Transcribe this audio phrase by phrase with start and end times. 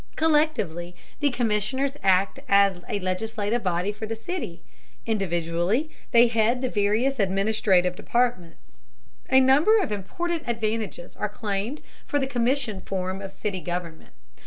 [0.15, 4.63] Collectively the commissioners act as a legislative body for the city,
[5.05, 8.81] individually they head the various administrative departments.
[9.29, 14.13] A number of important advantages are claimed for the commission form of city government.